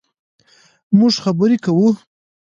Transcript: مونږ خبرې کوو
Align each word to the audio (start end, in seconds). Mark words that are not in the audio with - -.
مونږ 0.97 1.13
خبرې 1.23 1.55
کوو 1.65 1.89